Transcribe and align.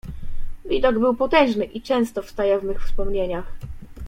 "Widok 0.65 0.99
był 0.99 1.15
potężny 1.15 1.65
i 1.65 1.81
często 1.81 2.21
wstaje 2.21 2.59
w 2.59 2.63
mych 2.63 2.85
wspomnieniach." 2.85 3.53